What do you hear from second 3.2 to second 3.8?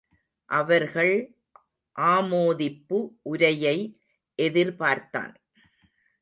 உரையை